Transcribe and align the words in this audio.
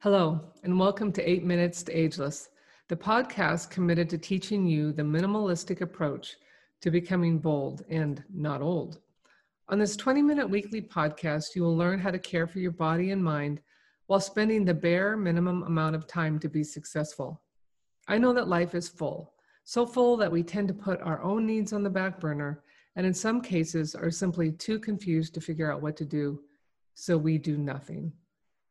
Hello, 0.00 0.38
and 0.62 0.78
welcome 0.78 1.10
to 1.10 1.28
Eight 1.28 1.42
Minutes 1.42 1.82
to 1.84 1.98
Ageless, 1.98 2.50
the 2.88 2.94
podcast 2.94 3.70
committed 3.70 4.10
to 4.10 4.18
teaching 4.18 4.66
you 4.66 4.92
the 4.92 5.02
minimalistic 5.02 5.80
approach 5.80 6.36
to 6.82 6.90
becoming 6.90 7.38
bold 7.38 7.82
and 7.88 8.22
not 8.30 8.60
old. 8.60 8.98
On 9.70 9.78
this 9.78 9.96
20 9.96 10.20
minute 10.20 10.50
weekly 10.50 10.82
podcast, 10.82 11.54
you 11.54 11.62
will 11.62 11.74
learn 11.74 11.98
how 11.98 12.10
to 12.10 12.18
care 12.18 12.46
for 12.46 12.58
your 12.58 12.72
body 12.72 13.10
and 13.10 13.24
mind 13.24 13.62
while 14.06 14.20
spending 14.20 14.66
the 14.66 14.74
bare 14.74 15.16
minimum 15.16 15.62
amount 15.62 15.96
of 15.96 16.06
time 16.06 16.38
to 16.40 16.48
be 16.50 16.62
successful. 16.62 17.40
I 18.06 18.18
know 18.18 18.34
that 18.34 18.48
life 18.48 18.74
is 18.74 18.90
full, 18.90 19.32
so 19.64 19.86
full 19.86 20.18
that 20.18 20.30
we 20.30 20.42
tend 20.42 20.68
to 20.68 20.74
put 20.74 21.00
our 21.00 21.22
own 21.22 21.46
needs 21.46 21.72
on 21.72 21.82
the 21.82 21.88
back 21.88 22.20
burner, 22.20 22.62
and 22.96 23.06
in 23.06 23.14
some 23.14 23.40
cases 23.40 23.94
are 23.94 24.10
simply 24.10 24.52
too 24.52 24.78
confused 24.78 25.32
to 25.34 25.40
figure 25.40 25.72
out 25.72 25.80
what 25.80 25.96
to 25.96 26.04
do, 26.04 26.42
so 26.92 27.16
we 27.16 27.38
do 27.38 27.56
nothing. 27.56 28.12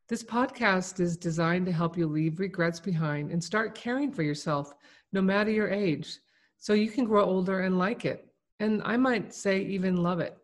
This 0.08 0.22
podcast 0.22 1.00
is 1.00 1.16
designed 1.16 1.66
to 1.66 1.72
help 1.72 1.98
you 1.98 2.06
leave 2.06 2.38
regrets 2.38 2.78
behind 2.78 3.32
and 3.32 3.42
start 3.42 3.74
caring 3.74 4.12
for 4.12 4.22
yourself, 4.22 4.72
no 5.12 5.20
matter 5.20 5.50
your 5.50 5.68
age, 5.68 6.20
so 6.58 6.74
you 6.74 6.92
can 6.92 7.04
grow 7.04 7.24
older 7.24 7.62
and 7.62 7.76
like 7.76 8.04
it. 8.04 8.28
And 8.60 8.82
I 8.84 8.96
might 8.96 9.34
say, 9.34 9.62
even 9.62 9.96
love 9.96 10.20
it. 10.20 10.38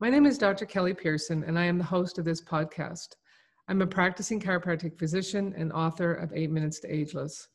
My 0.00 0.10
name 0.10 0.26
is 0.26 0.36
Dr. 0.36 0.66
Kelly 0.66 0.92
Pearson, 0.92 1.44
and 1.44 1.58
I 1.58 1.64
am 1.64 1.78
the 1.78 1.84
host 1.84 2.18
of 2.18 2.26
this 2.26 2.42
podcast. 2.42 3.16
I'm 3.68 3.80
a 3.80 3.86
practicing 3.86 4.38
chiropractic 4.38 4.98
physician 4.98 5.54
and 5.56 5.72
author 5.72 6.12
of 6.12 6.34
Eight 6.34 6.50
Minutes 6.50 6.78
to 6.80 6.94
Ageless. 6.94 7.48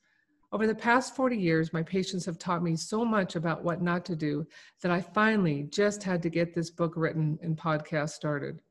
Over 0.52 0.66
the 0.66 0.74
past 0.74 1.16
40 1.16 1.38
years, 1.38 1.72
my 1.72 1.84
patients 1.84 2.26
have 2.26 2.40
taught 2.40 2.64
me 2.64 2.76
so 2.76 3.06
much 3.06 3.36
about 3.36 3.64
what 3.64 3.84
not 3.84 4.04
to 4.06 4.16
do 4.16 4.48
that 4.82 4.92
I 4.92 5.00
finally 5.00 5.68
just 5.70 6.02
had 6.02 6.24
to 6.24 6.30
get 6.32 6.56
this 6.56 6.72
book 6.72 6.94
written 6.96 7.38
and 7.44 7.56
podcast 7.56 8.10
started. 8.10 8.64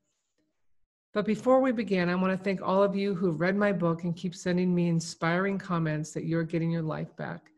But 1.18 1.27
before 1.27 1.58
we 1.60 1.72
begin, 1.72 2.08
I 2.08 2.14
want 2.14 2.38
to 2.38 2.45
thank 2.45 2.62
all 2.62 2.80
of 2.80 2.95
you 2.95 3.12
who've 3.12 3.40
read 3.40 3.56
my 3.56 3.72
book 3.72 4.04
and 4.04 4.14
keep 4.14 4.36
sending 4.36 4.72
me 4.72 4.86
inspiring 4.86 5.59
comments 5.59 6.12
that 6.12 6.26
you're 6.26 6.45
getting 6.45 6.70
your 6.70 6.82
life 6.82 7.09
back. 7.16 7.51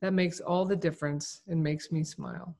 That 0.00 0.12
makes 0.12 0.38
all 0.38 0.64
the 0.64 0.76
difference 0.76 1.42
and 1.48 1.60
makes 1.60 1.90
me 1.90 2.04
smile. 2.04 2.56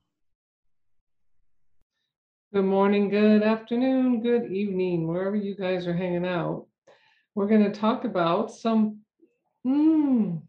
Good 2.53 2.65
morning, 2.65 3.07
good 3.07 3.41
afternoon, 3.41 4.21
good 4.21 4.51
evening, 4.51 5.07
wherever 5.07 5.37
you 5.37 5.55
guys 5.55 5.87
are 5.87 5.95
hanging 5.95 6.25
out. 6.25 6.67
We're 7.35 7.47
going 7.47 7.63
to 7.63 7.79
talk 7.79 8.03
about 8.03 8.51
some 8.51 8.99
mm, 9.65 10.41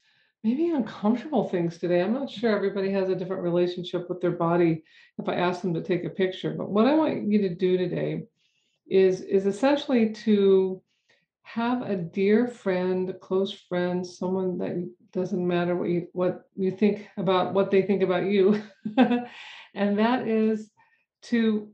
maybe 0.43 0.71
uncomfortable 0.71 1.49
things 1.49 1.79
today. 1.79 2.03
I'm 2.03 2.15
not 2.15 2.29
sure 2.29 2.51
everybody 2.51 2.91
has 2.91 3.09
a 3.11 3.15
different 3.15 3.45
relationship 3.45 4.09
with 4.09 4.21
their 4.21 4.33
body 4.33 4.83
if 5.21 5.29
I 5.29 5.37
ask 5.37 5.61
them 5.61 5.75
to 5.75 5.83
take 5.83 6.03
a 6.03 6.11
picture. 6.11 6.53
But 6.53 6.69
what 6.69 6.89
I 6.89 6.95
want 6.95 7.29
you 7.29 7.43
to 7.43 7.55
do 7.55 7.79
today 7.79 8.25
is 8.91 9.21
is 9.21 9.47
essentially 9.47 10.13
to 10.13 10.83
have 11.43 11.83
a 11.83 11.97
dear 11.97 12.47
friend, 12.47 13.09
a 13.09 13.15
close 13.15 13.53
friend, 13.53 14.07
someone 14.07 14.59
that 14.59 14.89
doesn't 15.13 15.47
matter 15.47 15.77
what 15.77 15.89
you 15.89 16.09
what 16.13 16.43
you 16.57 16.71
think 16.71 17.09
about 17.17 17.55
what 17.55 17.71
they 17.71 17.83
think 17.83 18.03
about 18.03 18.25
you, 18.25 18.63
and 19.75 19.99
that 19.99 20.27
is 20.29 20.71
to 21.23 21.71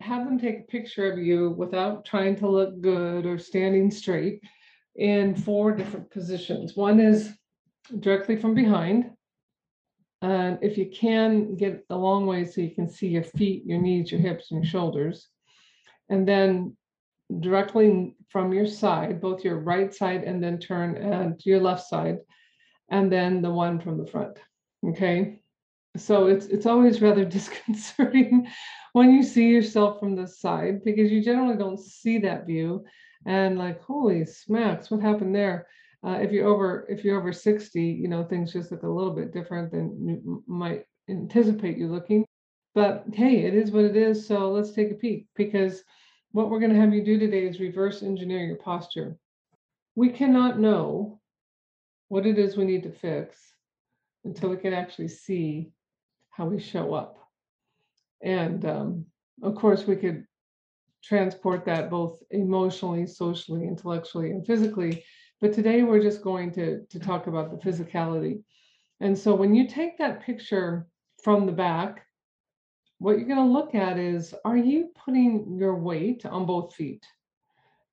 have 0.00 0.24
them 0.24 0.38
take 0.38 0.60
a 0.60 0.72
picture 0.72 1.12
of 1.12 1.18
you 1.18 1.50
without 1.50 2.04
trying 2.04 2.34
to 2.34 2.48
look 2.48 2.80
good 2.80 3.26
or 3.26 3.38
standing 3.38 3.90
straight 3.90 4.40
in 4.96 5.34
four 5.34 5.72
different 5.72 6.10
positions. 6.10 6.74
One 6.74 7.00
is 7.00 7.32
directly 7.98 8.36
from 8.36 8.54
behind. 8.54 9.10
And 10.22 10.58
if 10.62 10.78
you 10.78 10.90
can 10.90 11.56
get 11.56 11.84
a 11.90 11.96
long 11.96 12.26
way 12.26 12.44
so 12.44 12.60
you 12.60 12.74
can 12.74 12.88
see 12.88 13.08
your 13.08 13.22
feet, 13.22 13.64
your 13.66 13.80
knees, 13.80 14.10
your 14.10 14.20
hips, 14.20 14.50
and 14.50 14.62
your 14.62 14.70
shoulders 14.70 15.28
and 16.10 16.28
then 16.28 16.76
directly 17.40 18.16
from 18.28 18.52
your 18.52 18.66
side, 18.66 19.20
both 19.20 19.44
your 19.44 19.58
right 19.58 19.94
side 19.94 20.24
and 20.24 20.42
then 20.42 20.58
turn 20.58 20.96
and 20.96 21.40
your 21.46 21.60
left 21.60 21.88
side, 21.88 22.18
and 22.90 23.10
then 23.10 23.40
the 23.40 23.50
one 23.50 23.80
from 23.80 23.96
the 23.96 24.06
front. 24.06 24.38
Okay. 24.84 25.40
So 25.96 26.26
it's 26.26 26.46
it's 26.46 26.66
always 26.66 27.00
rather 27.06 27.24
disconcerting 27.24 28.48
when 28.92 29.12
you 29.12 29.22
see 29.22 29.48
yourself 29.48 30.00
from 30.00 30.16
the 30.16 30.26
side 30.26 30.84
because 30.84 31.10
you 31.10 31.22
generally 31.22 31.56
don't 31.56 31.80
see 31.80 32.18
that 32.18 32.46
view 32.46 32.84
and 33.26 33.58
like 33.58 33.80
holy 33.82 34.24
smacks 34.24 34.90
what 34.90 35.00
happened 35.00 35.34
there 35.34 35.66
uh, 36.06 36.18
if 36.22 36.32
you're 36.32 36.48
over 36.48 36.86
if 36.88 37.04
you're 37.04 37.18
over 37.18 37.32
60 37.32 37.82
you 37.82 38.08
know 38.08 38.24
things 38.24 38.52
just 38.52 38.72
look 38.72 38.82
a 38.82 38.88
little 38.88 39.12
bit 39.12 39.32
different 39.32 39.70
than 39.70 40.08
you 40.08 40.42
might 40.46 40.84
anticipate 41.08 41.76
you 41.76 41.88
looking 41.88 42.24
but 42.74 43.04
hey 43.12 43.44
it 43.44 43.54
is 43.54 43.70
what 43.70 43.84
it 43.84 43.96
is 43.96 44.26
so 44.26 44.50
let's 44.50 44.72
take 44.72 44.90
a 44.90 44.94
peek 44.94 45.26
because 45.34 45.84
what 46.32 46.48
we're 46.48 46.60
going 46.60 46.72
to 46.72 46.80
have 46.80 46.94
you 46.94 47.04
do 47.04 47.18
today 47.18 47.46
is 47.46 47.58
reverse 47.58 48.02
engineer 48.02 48.44
your 48.44 48.56
posture. 48.56 49.16
We 49.96 50.10
cannot 50.10 50.60
know 50.60 51.20
what 52.08 52.26
it 52.26 52.38
is 52.38 52.56
we 52.56 52.64
need 52.64 52.84
to 52.84 52.92
fix 52.92 53.52
until 54.24 54.50
we 54.50 54.56
can 54.56 54.72
actually 54.72 55.08
see 55.08 55.72
how 56.30 56.46
we 56.46 56.60
show 56.60 56.94
up. 56.94 57.18
And 58.22 58.64
um, 58.64 59.06
of 59.42 59.54
course, 59.54 59.86
we 59.86 59.96
could 59.96 60.24
transport 61.02 61.64
that 61.64 61.90
both 61.90 62.22
emotionally, 62.30 63.06
socially, 63.06 63.66
intellectually, 63.66 64.30
and 64.30 64.46
physically. 64.46 65.04
But 65.40 65.52
today 65.52 65.82
we're 65.82 66.02
just 66.02 66.22
going 66.22 66.52
to, 66.52 66.84
to 66.84 67.00
talk 67.00 67.26
about 67.26 67.50
the 67.50 67.70
physicality. 67.70 68.42
And 69.00 69.18
so 69.18 69.34
when 69.34 69.54
you 69.54 69.66
take 69.66 69.98
that 69.98 70.22
picture 70.22 70.86
from 71.24 71.46
the 71.46 71.52
back, 71.52 72.06
what 73.00 73.16
you're 73.16 73.26
going 73.26 73.38
to 73.38 73.52
look 73.52 73.74
at 73.74 73.98
is 73.98 74.34
are 74.44 74.58
you 74.58 74.90
putting 74.94 75.56
your 75.58 75.74
weight 75.74 76.26
on 76.26 76.44
both 76.44 76.74
feet? 76.74 77.02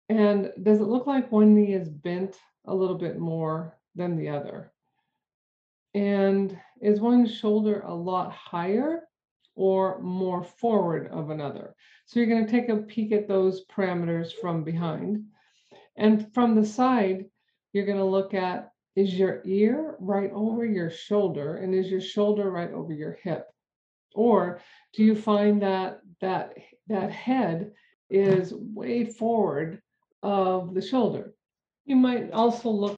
And 0.10 0.52
does 0.62 0.80
it 0.80 0.88
look 0.88 1.08
like 1.08 1.32
one 1.32 1.56
knee 1.56 1.74
is 1.74 1.88
bent 1.88 2.38
a 2.66 2.76
little 2.76 2.98
bit 2.98 3.18
more 3.18 3.78
than 3.96 4.18
the 4.18 4.28
other? 4.28 4.74
And 5.94 6.60
is 6.82 7.00
one 7.00 7.26
shoulder 7.26 7.84
a 7.86 7.94
lot 7.94 8.34
higher 8.34 9.04
or 9.56 10.02
more 10.02 10.44
forward 10.44 11.08
of 11.08 11.30
another? 11.30 11.74
So 12.06 12.20
you're 12.20 12.30
going 12.30 12.46
to 12.46 12.52
take 12.52 12.68
a 12.68 12.76
peek 12.76 13.14
at 13.14 13.30
those 13.30 13.66
parameters 13.66 14.34
from 14.42 14.66
behind. 14.66 15.24
And 15.96 16.34
from 16.34 16.54
the 16.54 16.66
side, 16.66 17.26
you're 17.72 17.86
going 17.86 17.98
to 17.98 18.04
look 18.04 18.34
at 18.34 18.72
is 18.98 19.14
your 19.14 19.42
ear 19.46 19.96
right 20.00 20.32
over 20.34 20.66
your 20.66 20.90
shoulder 20.90 21.58
and 21.58 21.74
is 21.74 21.90
your 21.90 22.02
shoulder 22.02 22.52
right 22.52 22.74
over 22.74 22.92
your 22.92 23.18
hip? 23.24 23.48
Or 24.18 24.62
do 24.94 25.04
you 25.04 25.16
find 25.16 25.62
that 25.62 26.02
that 26.22 26.54
that 26.88 27.12
head 27.12 27.72
is 28.10 28.54
way 28.54 29.06
forward 29.06 29.82
of 30.24 30.74
the 30.74 30.82
shoulder? 30.82 31.34
You 31.86 31.96
might 31.96 32.32
also 32.32 32.70
look 32.70 32.98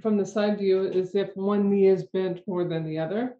from 0.00 0.16
the 0.16 0.24
side 0.24 0.58
view 0.58 0.86
as 0.86 1.14
if 1.14 1.36
one 1.36 1.68
knee 1.68 1.88
is 1.88 2.04
bent 2.04 2.46
more 2.46 2.64
than 2.64 2.84
the 2.84 2.98
other. 2.98 3.36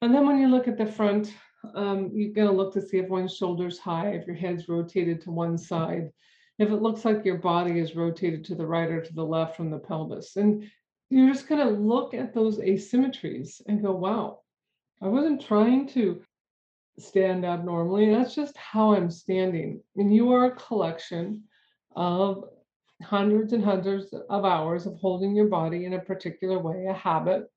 And 0.00 0.12
then 0.12 0.26
when 0.26 0.38
you 0.38 0.48
look 0.48 0.66
at 0.66 0.76
the 0.76 0.86
front, 0.86 1.32
um, 1.76 2.10
you're 2.12 2.32
going 2.32 2.48
to 2.48 2.52
look 2.52 2.74
to 2.74 2.82
see 2.82 2.98
if 2.98 3.08
one 3.08 3.28
shoulder's 3.28 3.78
high, 3.78 4.08
if 4.08 4.26
your 4.26 4.34
head's 4.34 4.68
rotated 4.68 5.20
to 5.22 5.30
one 5.30 5.56
side, 5.56 6.10
if 6.58 6.70
it 6.70 6.82
looks 6.82 7.04
like 7.04 7.24
your 7.24 7.38
body 7.38 7.78
is 7.78 7.94
rotated 7.94 8.44
to 8.46 8.56
the 8.56 8.66
right 8.66 8.90
or 8.90 9.00
to 9.00 9.14
the 9.14 9.24
left 9.24 9.56
from 9.56 9.70
the 9.70 9.78
pelvis. 9.78 10.34
And 10.36 10.68
you're 11.08 11.32
just 11.32 11.48
going 11.48 11.64
to 11.64 11.72
look 11.72 12.14
at 12.14 12.34
those 12.34 12.58
asymmetries 12.58 13.60
and 13.68 13.80
go, 13.80 13.92
wow, 13.92 14.40
I 15.00 15.08
wasn't 15.08 15.44
trying 15.44 15.86
to 15.88 16.22
stand 16.98 17.44
abnormally. 17.44 18.10
That's 18.10 18.34
just 18.34 18.56
how 18.56 18.94
I'm 18.94 19.10
standing. 19.10 19.80
And 19.96 20.14
you 20.14 20.32
are 20.32 20.46
a 20.46 20.56
collection 20.56 21.44
of 21.96 22.44
hundreds 23.02 23.52
and 23.52 23.64
hundreds 23.64 24.12
of 24.12 24.44
hours 24.44 24.86
of 24.86 24.96
holding 24.96 25.34
your 25.34 25.48
body 25.48 25.84
in 25.84 25.94
a 25.94 26.00
particular 26.00 26.58
way, 26.58 26.86
a 26.86 26.92
habit. 26.92 27.50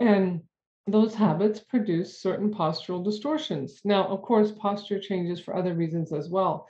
And 0.00 0.42
those 0.86 1.14
habits 1.14 1.60
produce 1.60 2.20
certain 2.20 2.54
postural 2.54 3.04
distortions. 3.04 3.80
Now, 3.84 4.06
of 4.06 4.22
course, 4.22 4.52
posture 4.52 5.00
changes 5.00 5.40
for 5.40 5.56
other 5.56 5.74
reasons 5.74 6.12
as 6.12 6.28
well. 6.28 6.68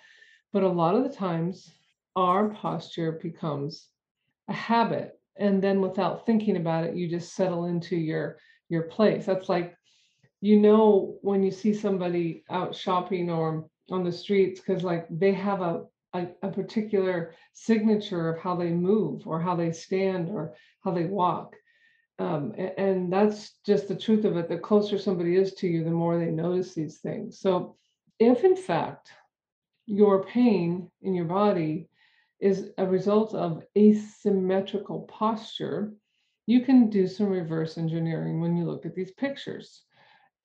But 0.53 0.63
a 0.63 0.69
lot 0.69 0.95
of 0.95 1.05
the 1.05 1.15
times, 1.15 1.71
our 2.17 2.49
posture 2.49 3.13
becomes 3.13 3.89
a 4.49 4.55
habit. 4.55 5.21
And 5.37 5.63
then 5.63 5.83
without 5.83 6.25
thinking 6.25 6.57
about 6.57 6.85
it, 6.85 6.97
you 6.97 7.09
just 7.09 7.35
settle 7.35 7.67
into 7.67 7.97
your 7.97 8.39
your 8.69 8.85
place. 8.85 9.27
That's 9.27 9.49
like 9.49 9.77
you 10.47 10.57
know 10.61 11.19
when 11.23 11.43
you 11.43 11.51
see 11.51 11.75
somebody 11.75 12.45
out 12.51 12.73
shopping 12.73 13.29
or 13.31 13.69
on 13.91 14.05
the 14.05 14.13
streets 14.13 14.61
because 14.61 14.85
like 14.85 15.05
they 15.11 15.33
have 15.33 15.61
a, 15.61 15.83
a, 16.15 16.29
a 16.43 16.51
particular 16.53 17.35
signature 17.53 18.29
of 18.29 18.41
how 18.41 18.55
they 18.55 18.71
move 18.71 19.27
or 19.27 19.41
how 19.41 19.57
they 19.57 19.73
stand 19.73 20.29
or 20.29 20.55
how 20.85 20.93
they 20.93 21.05
walk. 21.05 21.57
Um, 22.21 22.55
and, 22.57 22.73
and 22.79 23.13
that's 23.13 23.55
just 23.67 23.89
the 23.89 23.97
truth 23.97 24.25
of 24.25 24.37
it 24.37 24.49
the 24.49 24.57
closer 24.57 24.99
somebody 24.99 25.35
is 25.35 25.53
to 25.55 25.67
you 25.67 25.83
the 25.83 25.91
more 25.91 26.17
they 26.17 26.31
notice 26.31 26.75
these 26.75 26.99
things. 26.99 27.41
So 27.41 27.77
if 28.21 28.45
in 28.45 28.57
fact 28.57 29.11
your 29.85 30.25
pain 30.25 30.89
in 31.03 31.13
your 31.15 31.25
body 31.25 31.89
is 32.39 32.71
a 32.79 32.87
result 32.87 33.35
of 33.35 33.65
asymmetrical 33.77 35.01
posture 35.03 35.93
you 36.49 36.61
can 36.61 36.89
do 36.89 37.09
some 37.09 37.27
reverse 37.27 37.77
engineering 37.79 38.41
when 38.41 38.57
you 38.57 38.65
look 38.65 38.87
at 38.87 38.95
these 38.95 39.11
pictures 39.11 39.83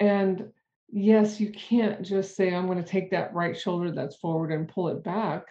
and 0.02 0.52
yes, 0.92 1.40
you 1.40 1.52
can't 1.52 2.02
just 2.02 2.36
say, 2.36 2.54
I'm 2.54 2.66
going 2.66 2.84
to 2.84 2.90
take 2.90 3.12
that 3.12 3.36
right 3.36 3.58
shoulder 3.58 3.92
that's 3.92 4.16
forward 4.16 4.52
and 4.52 4.68
pull 4.68 4.88
it 4.88 5.04
back. 5.04 5.44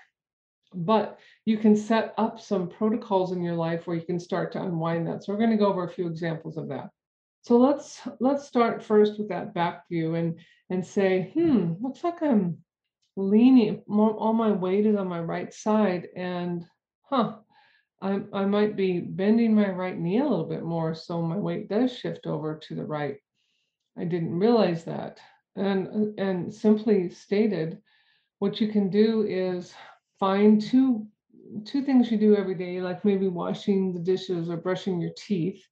But 0.75 1.20
you 1.44 1.56
can 1.56 1.76
set 1.76 2.14
up 2.19 2.41
some 2.41 2.69
protocols 2.69 3.31
in 3.31 3.43
your 3.43 3.55
life 3.55 3.87
where 3.87 3.97
you 3.97 4.05
can 4.05 4.19
start 4.19 4.52
to 4.52 4.62
unwind 4.62 5.06
that. 5.06 5.23
So 5.23 5.32
we're 5.32 5.38
going 5.38 5.50
to 5.50 5.56
go 5.56 5.69
over 5.69 5.85
a 5.85 5.93
few 5.93 6.08
examples 6.08 6.56
of 6.56 6.69
that. 6.69 6.91
So 7.43 7.56
let's 7.56 8.00
let's 8.19 8.47
start 8.47 8.82
first 8.82 9.19
with 9.19 9.29
that 9.29 9.55
back 9.55 9.88
view 9.88 10.17
and 10.17 10.38
and 10.69 10.85
say, 10.85 11.31
hmm, 11.32 11.75
looks 11.81 12.03
like 12.03 12.20
I'm 12.20 12.58
leaning 13.17 13.82
all 13.88 14.32
my 14.32 14.50
weight 14.50 14.85
is 14.85 14.96
on 14.96 15.08
my 15.08 15.20
right 15.20 15.53
side 15.55 16.08
and 16.17 16.67
huh, 17.03 17.37
I 18.03 18.20
I 18.32 18.44
might 18.46 18.76
be 18.76 19.00
bending 19.00 19.55
my 19.55 19.70
right 19.70 19.99
knee 19.99 20.19
a 20.19 20.25
little 20.25 20.44
bit 20.44 20.64
more 20.64 20.94
so 20.94 21.23
my 21.23 21.37
weight 21.37 21.69
does 21.69 21.96
shift 21.96 22.26
over 22.26 22.58
to 22.58 22.75
the 22.75 22.85
right. 22.85 23.17
I 23.99 24.05
didn't 24.05 24.39
realize 24.39 24.85
that. 24.85 25.19
And 25.57 25.89
uh, 25.89 26.23
and 26.23 26.53
simply 26.55 27.11
stated, 27.11 27.79
what 28.39 28.61
you 28.61 28.69
can 28.69 28.89
do 28.91 29.23
is 29.23 29.75
find 30.19 30.61
two 30.61 31.07
two 31.65 31.83
things 31.83 32.11
you 32.11 32.19
do 32.19 32.37
every 32.37 32.55
day, 32.55 32.81
like 32.81 33.05
maybe 33.05 33.29
washing 33.29 33.93
the 33.93 34.01
dishes 34.01 34.49
or 34.49 34.57
brushing 34.57 35.01
your 35.01 35.13
teeth. 35.17 35.63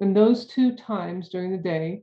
And 0.00 0.16
those 0.16 0.46
two 0.46 0.74
times 0.74 1.28
during 1.28 1.52
the 1.52 1.58
day, 1.58 2.02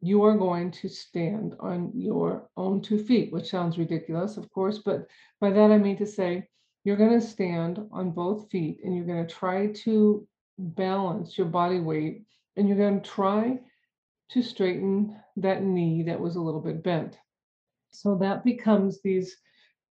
you 0.00 0.22
are 0.24 0.36
going 0.36 0.70
to 0.70 0.88
stand 0.88 1.54
on 1.60 1.90
your 1.94 2.48
own 2.56 2.80
two 2.80 2.98
feet, 2.98 3.32
which 3.32 3.50
sounds 3.50 3.78
ridiculous, 3.78 4.36
of 4.36 4.50
course, 4.50 4.78
but 4.78 5.06
by 5.40 5.50
that 5.50 5.70
I 5.70 5.78
mean 5.78 5.96
to 5.98 6.06
say 6.06 6.48
you're 6.84 6.96
going 6.96 7.18
to 7.18 7.26
stand 7.26 7.80
on 7.92 8.10
both 8.10 8.50
feet 8.50 8.80
and 8.82 8.96
you're 8.96 9.06
going 9.06 9.26
to 9.26 9.34
try 9.34 9.66
to 9.84 10.26
balance 10.58 11.36
your 11.36 11.48
body 11.48 11.80
weight 11.80 12.24
and 12.56 12.68
you're 12.68 12.78
going 12.78 13.00
to 13.00 13.10
try 13.10 13.58
to 14.32 14.42
straighten 14.42 15.16
that 15.36 15.62
knee 15.62 16.02
that 16.04 16.20
was 16.20 16.36
a 16.36 16.40
little 16.40 16.60
bit 16.60 16.82
bent. 16.82 17.18
So 17.90 18.16
that 18.16 18.44
becomes 18.44 19.00
these 19.02 19.36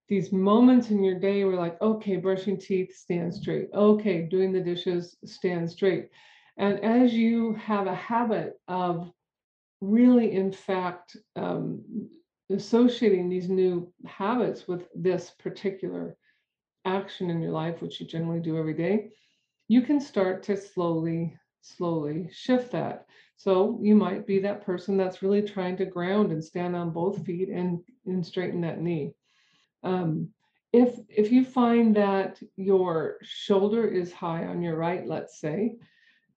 these 0.08 0.32
moments 0.32 0.90
in 0.90 1.04
your 1.04 1.18
day 1.20 1.44
where 1.44 1.56
like, 1.56 1.80
okay, 1.80 2.16
brushing 2.16 2.58
teeth, 2.58 2.94
stand 2.96 3.32
straight. 3.32 3.68
Okay, 3.72 4.22
doing 4.22 4.52
the 4.52 4.60
dishes, 4.60 5.16
stand 5.24 5.70
straight. 5.70 6.08
And 6.56 6.80
as 6.80 7.14
you 7.14 7.54
have 7.54 7.86
a 7.86 7.94
habit 7.94 8.58
of 8.66 9.12
really, 9.80 10.32
in 10.32 10.52
fact, 10.52 11.16
um, 11.36 11.82
associating 12.50 13.28
these 13.28 13.48
new 13.48 13.92
habits 14.04 14.66
with 14.66 14.88
this 14.94 15.30
particular 15.38 16.16
action 16.84 17.30
in 17.30 17.40
your 17.40 17.52
life, 17.52 17.80
which 17.80 18.00
you 18.00 18.06
generally 18.06 18.40
do 18.40 18.58
every 18.58 18.74
day, 18.74 19.10
you 19.68 19.82
can 19.82 20.00
start 20.00 20.42
to 20.44 20.56
slowly, 20.56 21.38
slowly 21.62 22.28
shift 22.32 22.72
that. 22.72 23.06
So 23.40 23.78
you 23.80 23.94
might 23.94 24.26
be 24.26 24.38
that 24.40 24.66
person 24.66 24.98
that's 24.98 25.22
really 25.22 25.40
trying 25.40 25.78
to 25.78 25.86
ground 25.86 26.30
and 26.30 26.44
stand 26.44 26.76
on 26.76 26.90
both 26.90 27.24
feet 27.24 27.48
and, 27.48 27.80
and 28.04 28.24
straighten 28.24 28.60
that 28.60 28.82
knee. 28.82 29.14
Um, 29.82 30.28
if 30.74 30.98
if 31.08 31.32
you 31.32 31.42
find 31.46 31.96
that 31.96 32.38
your 32.56 33.16
shoulder 33.22 33.88
is 33.88 34.12
high 34.12 34.44
on 34.44 34.60
your 34.60 34.76
right, 34.76 35.06
let's 35.06 35.40
say, 35.40 35.76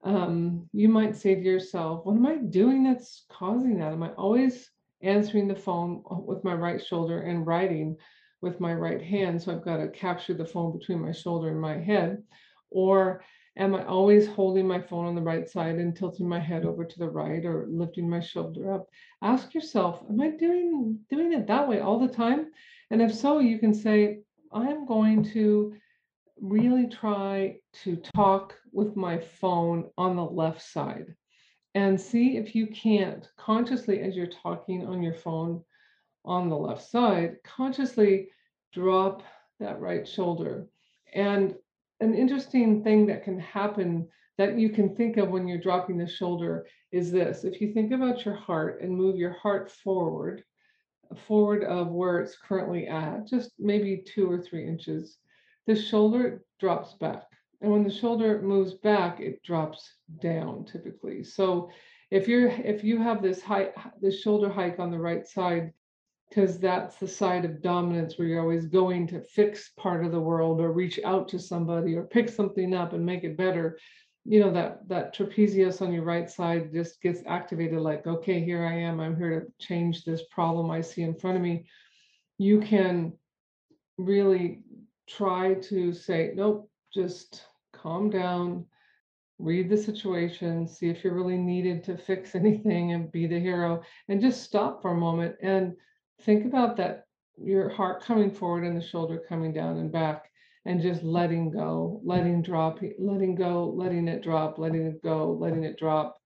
um, 0.06 0.70
you 0.72 0.88
might 0.88 1.18
say 1.18 1.36
to 1.36 1.42
yourself, 1.42 2.06
"What 2.06 2.16
am 2.16 2.26
I 2.26 2.38
doing 2.38 2.86
that's 2.86 3.26
causing 3.30 3.80
that? 3.80 3.92
Am 3.92 4.02
I 4.02 4.14
always 4.14 4.72
answering 5.02 5.50
the 5.50 5.56
phone 5.56 6.04
with 6.26 6.46
my 6.46 6.54
right 6.54 6.82
shoulder 6.82 7.24
and 7.24 7.46
writing 7.46 7.98
with 8.40 8.62
my 8.62 8.74
right 8.74 9.02
hand? 9.02 9.42
So 9.42 9.52
I've 9.52 9.66
got 9.66 9.76
to 9.80 9.90
capture 9.90 10.36
the 10.36 10.46
phone 10.46 10.72
between 10.72 11.02
my 11.02 11.12
shoulder 11.12 11.50
and 11.50 11.60
my 11.60 11.80
head, 11.80 12.24
or 12.70 13.26
am 13.58 13.76
I 13.76 13.86
always 13.86 14.28
holding 14.28 14.68
my 14.68 14.82
phone 14.82 15.06
on 15.06 15.16
the 15.16 15.22
right 15.22 15.48
side 15.48 15.76
and 15.76 15.96
tilting 15.96 16.28
my 16.28 16.40
head 16.40 16.66
over 16.66 16.84
to 16.84 17.00
the 17.00 17.10
right 17.10 17.46
or 17.46 17.68
lifting 17.70 18.10
my 18.10 18.20
shoulder 18.20 18.74
up? 18.74 18.88
Ask 19.22 19.54
yourself, 19.54 20.04
am 20.10 20.20
I 20.22 20.32
doing 20.32 21.00
doing 21.10 21.34
it 21.34 21.48
that 21.48 21.68
way 21.68 21.80
all 21.80 22.00
the 22.00 22.14
time? 22.14 22.52
And 22.90 23.02
if 23.02 23.14
so, 23.14 23.40
you 23.40 23.60
can 23.60 23.74
say, 23.74 24.20
I'm 24.52 24.86
going 24.86 25.24
to 25.34 25.74
really 26.42 26.88
try 26.88 27.58
to 27.84 27.96
talk 28.16 28.56
with 28.72 28.96
my 28.96 29.18
phone 29.18 29.90
on 29.98 30.16
the 30.16 30.26
left 30.26 30.62
side 30.62 31.16
and 31.76 32.00
see 32.00 32.38
if 32.38 32.56
you 32.56 32.68
can't 32.68 33.28
consciously, 33.38 34.02
as 34.02 34.16
you're 34.16 34.28
talking 34.28 34.86
on 34.86 35.02
your 35.02 35.14
phone 35.14 35.64
on 36.26 36.50
the 36.50 36.58
left 36.58 36.88
side, 36.90 37.38
consciously 37.44 38.30
drop 38.74 39.24
that 39.60 39.80
right 39.80 40.08
shoulder. 40.08 40.68
And 41.14 41.56
an 42.04 42.14
interesting 42.14 42.84
thing 42.84 43.06
that 43.08 43.24
can 43.24 43.40
happen 43.40 44.08
that 44.38 44.60
you 44.60 44.70
can 44.70 44.96
think 44.96 45.18
of 45.18 45.30
when 45.30 45.48
you're 45.48 45.58
dropping 45.58 45.98
the 45.98 46.08
shoulder 46.08 46.68
is 46.92 47.12
this 47.12 47.44
if 47.44 47.62
you 47.62 47.74
think 47.74 47.92
about 47.92 48.26
your 48.26 48.36
heart 48.36 48.82
and 48.82 48.96
move 48.96 49.16
your 49.16 49.34
heart 49.34 49.72
forward, 49.72 50.44
forward 51.28 51.64
of 51.64 51.88
where 51.88 52.20
it's 52.20 52.38
currently 52.38 52.88
at, 52.88 53.28
just 53.28 53.52
maybe 53.58 54.04
two 54.06 54.30
or 54.30 54.42
three 54.42 54.68
inches, 54.68 55.18
the 55.66 55.76
shoulder 55.76 56.44
drops 56.60 56.94
back. 56.94 57.24
And 57.62 57.72
when 57.72 57.84
the 57.84 57.92
shoulder 57.92 58.42
moves 58.42 58.74
back, 58.74 59.22
it 59.22 59.42
drops 59.44 59.96
down 60.22 60.66
typically. 60.66 61.24
So 61.24 61.70
if 62.12 62.28
you're 62.28 62.50
if 62.50 62.84
you 62.84 63.02
have 63.02 63.24
this 63.24 63.42
high 63.42 63.70
this 64.02 64.22
shoulder 64.22 64.50
hike 64.50 64.80
on 64.80 64.92
the 64.92 65.00
right 65.00 65.26
side, 65.26 65.74
because 66.34 66.58
that's 66.58 66.96
the 66.96 67.08
side 67.08 67.46
of 67.46 67.62
dominance 67.62 68.18
where 68.18 68.28
you're 68.28 68.42
always 68.42 68.66
going 68.66 69.06
to 69.06 69.22
fix 69.22 69.70
part 69.78 70.04
of 70.04 70.12
the 70.12 70.20
world 70.20 70.60
or 70.60 70.72
reach 70.72 71.00
out 71.06 71.28
to 71.28 71.38
somebody 71.38 71.96
or 71.96 72.04
pick 72.04 72.28
something 72.28 72.74
up 72.74 72.94
and 72.94 73.06
make 73.06 73.24
it 73.24 73.38
better. 73.38 73.78
You 74.26 74.40
know 74.40 74.52
that 74.54 74.88
that 74.88 75.16
trapezius 75.16 75.82
on 75.82 75.94
your 75.94 76.04
right 76.04 76.30
side 76.30 76.74
just 76.74 77.02
gets 77.02 77.22
activated 77.28 77.80
like 77.80 78.08
okay 78.08 78.44
here 78.44 78.66
i 78.66 78.74
am. 78.74 79.00
I'm 79.00 79.18
here 79.18 79.42
to 79.42 79.66
change 79.66 80.06
this 80.06 80.24
problem 80.32 80.72
i 80.72 80.80
see 80.82 81.02
in 81.04 81.14
front 81.14 81.36
of 81.36 81.44
me. 81.44 81.66
You 82.38 82.62
can 82.62 83.14
really 83.98 84.64
try 85.08 85.56
to 85.56 85.94
say 85.94 86.32
nope 86.34 86.70
just 86.94 87.44
calm 87.74 88.10
down 88.10 88.66
read 89.40 89.70
the 89.70 89.78
situation 89.78 90.68
see 90.68 90.88
if 90.90 91.04
you're 91.04 91.14
really 91.14 91.38
needed 91.38 91.84
to 91.84 91.98
fix 91.98 92.34
anything 92.44 92.94
and 92.94 93.12
be 93.12 93.28
the 93.28 93.40
hero 93.40 93.84
and 94.08 94.22
just 94.22 94.42
stop 94.42 94.82
for 94.82 94.92
a 94.92 94.98
moment 94.98 95.36
and 95.42 95.76
think 96.24 96.46
about 96.46 96.78
that 96.78 97.06
your 97.38 97.70
heart 97.70 98.04
coming 98.04 98.32
forward 98.32 98.64
and 98.64 98.78
the 98.78 98.86
shoulder 98.86 99.22
coming 99.28 99.54
down 99.54 99.78
and 99.78 99.92
back 99.92 100.30
and 100.66 100.82
just 100.82 101.04
letting 101.04 101.52
go, 101.52 102.00
letting 102.04 102.42
drop, 102.42 102.80
letting 102.98 103.36
go, 103.36 103.74
letting 103.76 104.08
it 104.08 104.24
drop, 104.24 104.58
letting 104.58 104.88
it 104.88 105.04
go, 105.04 105.34
letting 105.34 105.64
it 105.64 105.78
drop. 105.78 106.18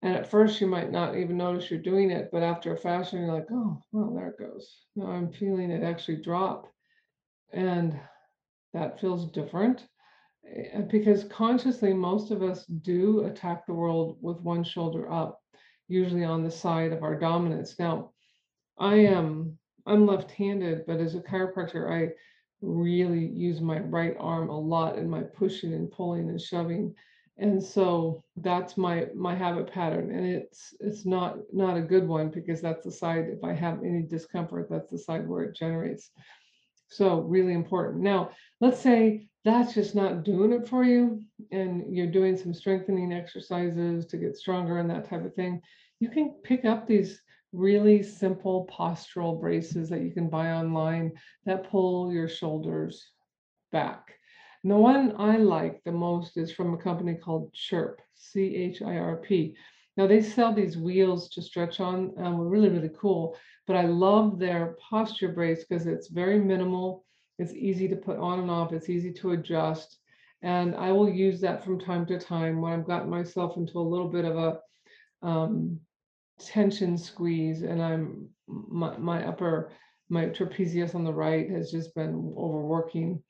And 0.00 0.16
at 0.16 0.30
first, 0.30 0.60
you 0.60 0.66
might 0.66 0.90
not 0.90 1.16
even 1.16 1.36
notice 1.36 1.70
you're 1.70 1.80
doing 1.80 2.10
it, 2.10 2.30
but 2.32 2.42
after 2.42 2.72
a 2.74 2.78
fashion, 2.78 3.20
you're 3.20 3.34
like, 3.34 3.46
oh, 3.52 3.80
well, 3.92 4.14
there 4.14 4.28
it 4.28 4.38
goes. 4.38 4.78
Now 4.96 5.06
I'm 5.06 5.30
feeling 5.30 5.70
it 5.70 5.84
actually 5.84 6.22
drop. 6.22 6.66
And 7.52 8.00
that 8.72 8.98
feels 8.98 9.30
different 9.30 9.86
eh, 10.48 10.80
because 10.90 11.24
consciously, 11.24 11.92
most 11.92 12.30
of 12.30 12.42
us 12.42 12.64
do 12.64 13.26
attack 13.26 13.66
the 13.66 13.74
world 13.74 14.16
with 14.22 14.40
one 14.40 14.64
shoulder 14.64 15.12
up, 15.12 15.38
usually 15.86 16.24
on 16.24 16.42
the 16.42 16.50
side 16.50 16.92
of 16.92 17.02
our 17.02 17.18
dominance. 17.18 17.78
Now, 17.78 18.11
I 18.78 18.96
am 18.96 19.58
I'm 19.86 20.06
left-handed, 20.06 20.86
but 20.86 21.00
as 21.00 21.14
a 21.14 21.20
chiropractor, 21.20 21.90
I 21.90 22.12
really 22.60 23.26
use 23.26 23.60
my 23.60 23.80
right 23.80 24.16
arm 24.18 24.48
a 24.48 24.58
lot 24.58 24.96
in 24.96 25.10
my 25.10 25.22
pushing 25.22 25.74
and 25.74 25.90
pulling 25.90 26.28
and 26.28 26.40
shoving. 26.40 26.94
And 27.38 27.62
so 27.62 28.22
that's 28.36 28.76
my 28.76 29.06
my 29.14 29.34
habit 29.34 29.72
pattern. 29.72 30.10
And 30.14 30.26
it's 30.26 30.74
it's 30.80 31.04
not 31.04 31.38
not 31.52 31.76
a 31.76 31.82
good 31.82 32.06
one 32.06 32.30
because 32.30 32.60
that's 32.60 32.84
the 32.84 32.92
side, 32.92 33.26
if 33.28 33.42
I 33.42 33.52
have 33.52 33.82
any 33.82 34.02
discomfort, 34.02 34.68
that's 34.70 34.90
the 34.90 34.98
side 34.98 35.28
where 35.28 35.42
it 35.44 35.56
generates. 35.56 36.10
So 36.88 37.20
really 37.20 37.54
important. 37.54 38.02
Now, 38.02 38.30
let's 38.60 38.80
say 38.80 39.26
that's 39.44 39.74
just 39.74 39.94
not 39.94 40.22
doing 40.22 40.52
it 40.52 40.68
for 40.68 40.84
you 40.84 41.20
and 41.50 41.94
you're 41.94 42.06
doing 42.06 42.36
some 42.36 42.54
strengthening 42.54 43.12
exercises 43.12 44.06
to 44.06 44.16
get 44.16 44.36
stronger 44.36 44.78
and 44.78 44.88
that 44.90 45.08
type 45.08 45.24
of 45.24 45.34
thing. 45.34 45.60
You 46.00 46.10
can 46.10 46.34
pick 46.44 46.64
up 46.64 46.86
these 46.86 47.20
really 47.52 48.02
simple 48.02 48.68
postural 48.70 49.40
braces 49.40 49.88
that 49.90 50.02
you 50.02 50.10
can 50.10 50.28
buy 50.28 50.52
online 50.52 51.12
that 51.44 51.68
pull 51.70 52.12
your 52.12 52.28
shoulders 52.28 53.10
back. 53.70 54.14
And 54.62 54.72
the 54.72 54.76
one 54.76 55.14
I 55.18 55.36
like 55.36 55.82
the 55.84 55.92
most 55.92 56.36
is 56.36 56.52
from 56.52 56.72
a 56.72 56.78
company 56.78 57.14
called 57.14 57.52
Chirp, 57.52 58.00
C 58.14 58.54
H 58.56 58.82
I 58.82 58.96
R 58.96 59.16
P. 59.16 59.56
Now 59.96 60.06
they 60.06 60.22
sell 60.22 60.54
these 60.54 60.78
wheels 60.78 61.28
to 61.30 61.42
stretch 61.42 61.80
on, 61.80 62.14
um, 62.16 62.38
really, 62.38 62.70
really 62.70 62.90
cool. 62.98 63.36
But 63.66 63.76
I 63.76 63.82
love 63.82 64.38
their 64.38 64.76
posture 64.88 65.28
brace 65.28 65.64
because 65.64 65.86
it's 65.86 66.08
very 66.08 66.38
minimal. 66.38 67.04
It's 67.38 67.52
easy 67.52 67.88
to 67.88 67.96
put 67.96 68.18
on 68.18 68.40
and 68.40 68.50
off. 68.50 68.72
It's 68.72 68.88
easy 68.88 69.12
to 69.14 69.32
adjust. 69.32 69.98
And 70.42 70.74
I 70.74 70.92
will 70.92 71.08
use 71.08 71.40
that 71.42 71.64
from 71.64 71.78
time 71.78 72.06
to 72.06 72.18
time 72.18 72.60
when 72.60 72.72
I've 72.72 72.86
gotten 72.86 73.10
myself 73.10 73.56
into 73.56 73.78
a 73.78 73.80
little 73.80 74.08
bit 74.08 74.24
of 74.24 74.36
a 74.36 75.26
um, 75.26 75.80
tension 76.38 76.98
squeeze 76.98 77.62
and 77.62 77.82
I'm 77.82 78.28
my, 78.46 78.96
my 78.98 79.26
upper 79.26 79.72
my 80.08 80.26
trapezius 80.26 80.94
on 80.94 81.04
the 81.04 81.12
right 81.12 81.48
has 81.50 81.70
just 81.70 81.94
been 81.94 82.34
overworking 82.36 83.22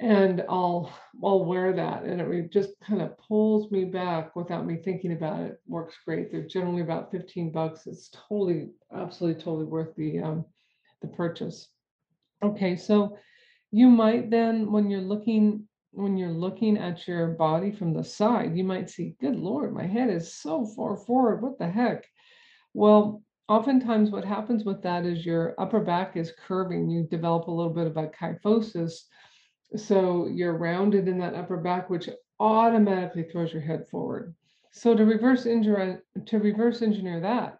and 0.00 0.44
I'll 0.48 0.92
I'll 1.24 1.44
wear 1.44 1.72
that 1.72 2.04
and 2.04 2.20
it 2.20 2.52
just 2.52 2.72
kind 2.80 3.02
of 3.02 3.16
pulls 3.18 3.70
me 3.70 3.84
back 3.84 4.34
without 4.36 4.66
me 4.66 4.76
thinking 4.76 5.12
about 5.12 5.40
it. 5.42 5.60
Works 5.66 5.96
great. 6.04 6.30
They're 6.32 6.46
generally 6.46 6.82
about 6.82 7.12
15 7.12 7.52
bucks. 7.52 7.86
It's 7.86 8.10
totally 8.10 8.70
absolutely 8.94 9.42
totally 9.42 9.66
worth 9.66 9.94
the 9.96 10.20
um 10.20 10.44
the 11.02 11.08
purchase. 11.08 11.68
Okay, 12.42 12.76
so 12.76 13.16
You 13.72 13.90
might 13.90 14.30
then, 14.30 14.72
when 14.72 14.90
you're 14.90 15.00
looking 15.02 15.68
when 15.92 16.16
you're 16.16 16.32
looking 16.32 16.78
at 16.78 17.06
your 17.08 17.28
body 17.28 17.72
from 17.72 17.92
the 17.94 18.04
side, 18.04 18.56
you 18.56 18.64
might 18.64 18.90
see, 18.90 19.16
"Good 19.20 19.36
Lord, 19.36 19.74
my 19.74 19.86
head 19.86 20.10
is 20.10 20.34
so 20.34 20.66
far 20.66 20.96
forward. 20.96 21.42
What 21.42 21.58
the 21.58 21.68
heck?" 21.68 22.04
Well, 22.74 23.22
oftentimes 23.48 24.10
what 24.10 24.24
happens 24.24 24.64
with 24.64 24.82
that 24.82 25.04
is 25.04 25.26
your 25.26 25.54
upper 25.58 25.80
back 25.80 26.16
is 26.16 26.32
curving. 26.46 26.88
You 26.88 27.04
develop 27.04 27.48
a 27.48 27.50
little 27.50 27.72
bit 27.72 27.86
of 27.86 27.96
a 27.96 28.08
kyphosis. 28.08 28.94
So 29.76 30.26
you're 30.26 30.56
rounded 30.56 31.08
in 31.08 31.18
that 31.18 31.34
upper 31.34 31.56
back, 31.56 31.90
which 31.90 32.08
automatically 32.40 33.24
throws 33.24 33.52
your 33.52 33.62
head 33.62 33.86
forward. 33.88 34.34
So 34.72 34.94
to 34.94 35.04
reverse 35.04 35.46
engineer 35.46 36.02
to 36.26 36.38
reverse 36.38 36.82
engineer 36.82 37.20
that, 37.20 37.58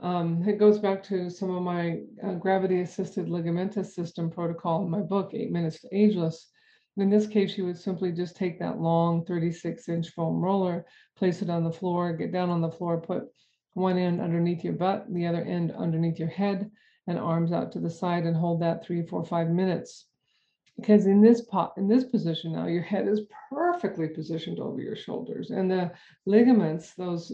um, 0.00 0.42
it 0.48 0.58
goes 0.58 0.78
back 0.78 1.02
to 1.04 1.30
some 1.30 1.54
of 1.54 1.62
my 1.62 2.00
uh, 2.24 2.34
gravity 2.34 2.80
assisted 2.80 3.26
ligamentous 3.26 3.92
system 3.92 4.30
protocol 4.30 4.82
in 4.82 4.90
my 4.90 5.00
book, 5.00 5.30
Eight 5.34 5.52
Minutes 5.52 5.80
to 5.82 5.88
Ageless. 5.96 6.48
In 6.96 7.08
this 7.08 7.26
case, 7.26 7.56
you 7.56 7.66
would 7.66 7.78
simply 7.78 8.10
just 8.10 8.36
take 8.36 8.58
that 8.58 8.80
long 8.80 9.24
36 9.24 9.88
inch 9.88 10.10
foam 10.10 10.42
roller, 10.42 10.84
place 11.16 11.40
it 11.40 11.50
on 11.50 11.64
the 11.64 11.72
floor, 11.72 12.12
get 12.14 12.32
down 12.32 12.50
on 12.50 12.60
the 12.60 12.70
floor, 12.70 13.00
put 13.00 13.24
one 13.74 13.98
end 13.98 14.20
underneath 14.20 14.64
your 14.64 14.74
butt, 14.74 15.12
the 15.12 15.26
other 15.26 15.42
end 15.42 15.72
underneath 15.72 16.18
your 16.18 16.28
head, 16.28 16.70
and 17.06 17.18
arms 17.18 17.52
out 17.52 17.72
to 17.72 17.80
the 17.80 17.90
side, 17.90 18.24
and 18.24 18.36
hold 18.36 18.60
that 18.62 18.84
three, 18.84 19.06
four, 19.06 19.24
five 19.24 19.48
minutes. 19.48 20.06
Because 20.76 21.06
in 21.06 21.20
this 21.20 21.42
pot, 21.42 21.74
in 21.76 21.88
this 21.88 22.04
position 22.04 22.52
now, 22.52 22.66
your 22.66 22.82
head 22.82 23.06
is 23.06 23.22
perfectly 23.50 24.08
positioned 24.08 24.58
over 24.58 24.80
your 24.80 24.96
shoulders, 24.96 25.50
and 25.50 25.70
the 25.70 25.92
ligaments, 26.26 26.94
those 26.94 27.32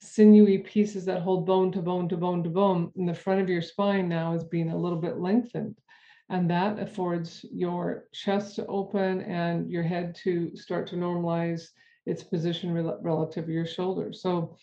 sinewy 0.00 0.58
pieces 0.58 1.04
that 1.04 1.22
hold 1.22 1.46
bone 1.46 1.72
to 1.72 1.82
bone 1.82 2.08
to 2.08 2.16
bone 2.16 2.42
to 2.44 2.50
bone 2.50 2.92
in 2.96 3.06
the 3.06 3.14
front 3.14 3.40
of 3.40 3.48
your 3.48 3.62
spine 3.62 4.08
now 4.08 4.32
is 4.32 4.44
being 4.44 4.70
a 4.70 4.76
little 4.76 5.00
bit 5.00 5.18
lengthened. 5.18 5.76
And 6.30 6.50
that 6.50 6.78
affords 6.78 7.44
your 7.50 8.04
chest 8.12 8.56
to 8.56 8.66
open 8.66 9.22
and 9.22 9.70
your 9.70 9.82
head 9.82 10.14
to 10.24 10.54
start 10.56 10.86
to 10.88 10.96
normalize 10.96 11.68
its 12.06 12.22
position 12.22 12.72
rel 12.72 12.98
relative 13.02 13.46
to 13.46 13.52
your 13.52 13.66
shoulders. 13.66 14.22
So 14.22 14.56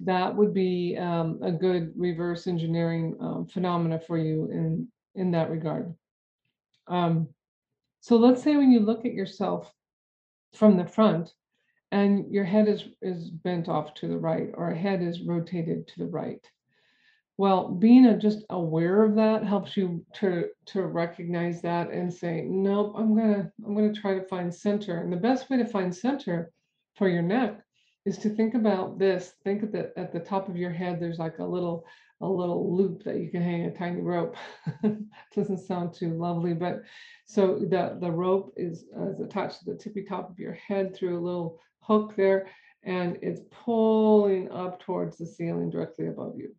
that 0.00 0.34
would 0.34 0.52
be 0.52 0.96
um, 0.98 1.38
a 1.42 1.52
good 1.52 1.92
reverse 1.96 2.46
engineering 2.46 3.16
um, 3.20 3.46
phenomena 3.46 3.98
for 3.98 4.18
you 4.18 4.50
in 4.50 4.88
in 5.14 5.30
that 5.30 5.50
regard. 5.50 5.94
Um, 6.88 7.28
so 8.00 8.16
let's 8.16 8.42
say 8.42 8.56
when 8.56 8.70
you 8.70 8.80
look 8.80 9.04
at 9.06 9.14
yourself 9.14 9.72
from 10.54 10.76
the 10.76 10.86
front 10.86 11.32
and 11.92 12.32
your 12.32 12.44
head 12.44 12.68
is 12.68 12.84
is 13.00 13.30
bent 13.30 13.68
off 13.68 13.94
to 13.94 14.08
the 14.08 14.18
right 14.18 14.50
or 14.54 14.70
a 14.70 14.76
head 14.76 15.02
is 15.02 15.22
rotated 15.22 15.88
to 15.88 15.98
the 16.00 16.06
right. 16.06 16.44
Well, 17.36 17.68
being 17.68 18.06
a, 18.06 18.16
just 18.16 18.44
aware 18.50 19.02
of 19.02 19.16
that 19.16 19.44
helps 19.44 19.76
you 19.76 20.04
to 20.14 20.48
to 20.66 20.82
recognize 20.82 21.62
that 21.62 21.90
and 21.90 22.12
say, 22.12 22.42
nope, 22.42 22.94
I'm 22.96 23.16
gonna 23.16 23.50
I'm 23.64 23.74
gonna 23.74 23.92
try 23.92 24.14
to 24.14 24.26
find 24.26 24.54
center. 24.54 25.00
And 25.00 25.12
the 25.12 25.16
best 25.16 25.50
way 25.50 25.56
to 25.56 25.66
find 25.66 25.94
center 25.94 26.52
for 26.96 27.08
your 27.08 27.22
neck 27.22 27.63
is 28.04 28.18
to 28.18 28.28
think 28.28 28.54
about 28.54 28.98
this. 28.98 29.34
Think 29.44 29.72
that 29.72 29.92
at 29.96 30.12
the 30.12 30.20
top 30.20 30.48
of 30.48 30.56
your 30.56 30.70
head, 30.70 31.00
there's 31.00 31.18
like 31.18 31.38
a 31.38 31.44
little 31.44 31.86
a 32.20 32.28
little 32.28 32.74
loop 32.74 33.02
that 33.04 33.16
you 33.16 33.30
can 33.30 33.42
hang 33.42 33.64
a 33.64 33.74
tiny 33.74 34.00
rope. 34.00 34.36
Doesn't 35.34 35.58
sound 35.58 35.92
too 35.92 36.14
lovely, 36.14 36.54
but 36.54 36.82
so 37.26 37.58
the 37.58 37.98
the 38.00 38.10
rope 38.10 38.52
is, 38.56 38.84
uh, 38.96 39.10
is 39.10 39.20
attached 39.20 39.60
to 39.60 39.72
the 39.72 39.76
tippy 39.76 40.04
top 40.04 40.30
of 40.30 40.38
your 40.38 40.52
head 40.52 40.94
through 40.94 41.18
a 41.18 41.24
little 41.24 41.60
hook 41.80 42.14
there, 42.16 42.48
and 42.84 43.18
it's 43.22 43.42
pulling 43.50 44.50
up 44.50 44.80
towards 44.80 45.16
the 45.16 45.26
ceiling 45.26 45.70
directly 45.70 46.06
above 46.06 46.34
you. 46.36 46.54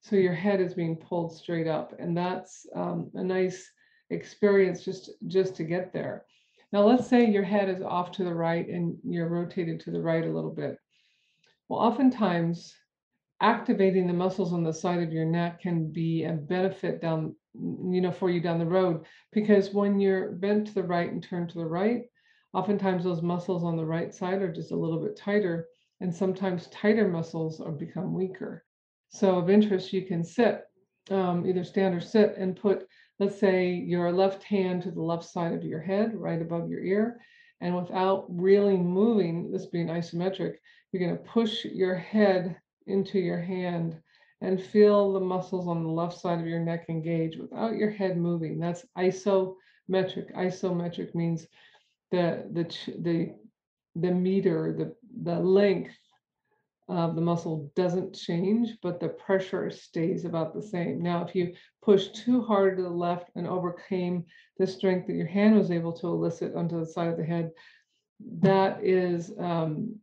So 0.00 0.16
your 0.16 0.34
head 0.34 0.60
is 0.60 0.74
being 0.74 0.96
pulled 0.96 1.34
straight 1.34 1.66
up, 1.66 1.94
and 1.98 2.16
that's 2.16 2.66
um, 2.74 3.10
a 3.14 3.22
nice 3.22 3.70
experience 4.10 4.84
just 4.84 5.10
just 5.26 5.56
to 5.56 5.64
get 5.64 5.92
there. 5.92 6.24
Now 6.72 6.82
let's 6.82 7.08
say 7.08 7.24
your 7.24 7.44
head 7.44 7.68
is 7.68 7.82
off 7.82 8.10
to 8.12 8.24
the 8.24 8.34
right 8.34 8.68
and 8.68 8.96
you're 9.04 9.28
rotated 9.28 9.80
to 9.80 9.90
the 9.90 10.00
right 10.00 10.24
a 10.24 10.30
little 10.30 10.50
bit. 10.50 10.78
Well, 11.68 11.80
oftentimes 11.80 12.74
activating 13.40 14.06
the 14.06 14.12
muscles 14.12 14.52
on 14.52 14.62
the 14.62 14.72
side 14.72 15.02
of 15.02 15.12
your 15.12 15.24
neck 15.24 15.60
can 15.60 15.90
be 15.90 16.24
a 16.24 16.32
benefit 16.32 17.00
down, 17.00 17.34
you 17.54 18.00
know, 18.00 18.12
for 18.12 18.30
you 18.30 18.40
down 18.40 18.58
the 18.58 18.66
road 18.66 19.04
because 19.32 19.74
when 19.74 20.00
you're 20.00 20.32
bent 20.32 20.68
to 20.68 20.74
the 20.74 20.82
right 20.82 21.10
and 21.10 21.22
turned 21.22 21.50
to 21.50 21.58
the 21.58 21.66
right, 21.66 22.04
oftentimes 22.54 23.04
those 23.04 23.22
muscles 23.22 23.64
on 23.64 23.76
the 23.76 23.84
right 23.84 24.14
side 24.14 24.40
are 24.40 24.52
just 24.52 24.72
a 24.72 24.76
little 24.76 25.02
bit 25.02 25.16
tighter 25.16 25.68
and 26.00 26.14
sometimes 26.14 26.68
tighter 26.68 27.08
muscles 27.08 27.60
are 27.60 27.72
become 27.72 28.14
weaker. 28.14 28.64
So 29.08 29.36
of 29.36 29.50
interest, 29.50 29.92
you 29.92 30.02
can 30.02 30.24
sit, 30.24 30.64
um, 31.10 31.46
either 31.46 31.64
stand 31.64 31.94
or 31.94 32.00
sit 32.00 32.36
and 32.36 32.56
put, 32.56 32.86
let's 33.18 33.38
say 33.38 33.72
your 33.72 34.12
left 34.12 34.42
hand 34.42 34.82
to 34.82 34.90
the 34.90 35.02
left 35.02 35.24
side 35.24 35.52
of 35.52 35.64
your 35.64 35.80
head, 35.80 36.14
right 36.14 36.40
above 36.40 36.68
your 36.68 36.80
ear, 36.82 37.20
and 37.60 37.74
without 37.74 38.26
really 38.28 38.76
moving, 38.76 39.50
this 39.50 39.66
being 39.66 39.88
isometric, 39.88 40.56
you're 40.92 41.06
going 41.06 41.16
to 41.16 41.30
push 41.30 41.64
your 41.64 41.94
head 41.94 42.56
into 42.86 43.18
your 43.18 43.40
hand 43.40 43.96
and 44.40 44.62
feel 44.62 45.12
the 45.12 45.20
muscles 45.20 45.66
on 45.66 45.82
the 45.82 45.90
left 45.90 46.18
side 46.18 46.40
of 46.40 46.46
your 46.46 46.60
neck 46.60 46.86
engage 46.88 47.36
without 47.36 47.76
your 47.76 47.90
head 47.90 48.16
moving. 48.16 48.58
That's 48.58 48.84
isometric. 48.98 50.34
Isometric 50.36 51.14
means 51.14 51.46
the 52.10 52.46
the 52.52 52.64
the 53.00 53.34
the 53.94 54.10
meter, 54.10 54.74
the 54.76 54.94
the 55.22 55.40
length 55.40 55.96
of 56.88 57.16
the 57.16 57.20
muscle 57.20 57.70
doesn't 57.74 58.14
change, 58.14 58.76
but 58.80 59.00
the 59.00 59.08
pressure 59.08 59.70
stays 59.70 60.24
about 60.24 60.54
the 60.54 60.62
same. 60.62 61.02
Now, 61.02 61.24
if 61.24 61.34
you 61.34 61.52
push 61.82 62.08
too 62.08 62.42
hard 62.42 62.76
to 62.76 62.82
the 62.82 62.88
left 62.88 63.30
and 63.34 63.46
overcame 63.46 64.24
the 64.58 64.66
strength 64.66 65.08
that 65.08 65.16
your 65.16 65.26
hand 65.26 65.56
was 65.56 65.70
able 65.70 65.92
to 65.94 66.06
elicit 66.06 66.54
onto 66.54 66.78
the 66.78 66.86
side 66.86 67.08
of 67.08 67.16
the 67.16 67.24
head, 67.24 67.50
that 68.40 68.84
is 68.84 69.32
um, 69.38 69.96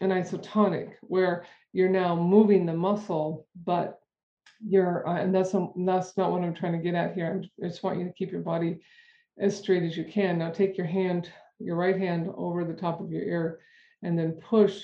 an 0.00 0.10
isotonic, 0.10 0.92
where 1.02 1.44
you're 1.72 1.88
now 1.88 2.16
moving 2.16 2.64
the 2.64 2.72
muscle, 2.72 3.46
but 3.64 4.00
you're, 4.66 5.06
uh, 5.06 5.20
and 5.20 5.34
that's, 5.34 5.54
a, 5.54 5.68
that's 5.76 6.16
not 6.16 6.32
what 6.32 6.42
I'm 6.42 6.54
trying 6.54 6.72
to 6.72 6.78
get 6.78 6.94
at 6.94 7.14
here. 7.14 7.30
I'm, 7.30 7.64
I 7.64 7.68
just 7.68 7.82
want 7.82 7.98
you 7.98 8.06
to 8.06 8.12
keep 8.12 8.32
your 8.32 8.40
body 8.40 8.80
as 9.38 9.56
straight 9.56 9.82
as 9.82 9.96
you 9.96 10.04
can. 10.04 10.38
Now 10.38 10.50
take 10.50 10.76
your 10.76 10.86
hand, 10.86 11.30
your 11.58 11.76
right 11.76 11.98
hand 11.98 12.30
over 12.34 12.64
the 12.64 12.74
top 12.74 13.00
of 13.00 13.10
your 13.10 13.22
ear, 13.22 13.60
and 14.02 14.18
then 14.18 14.32
push 14.32 14.82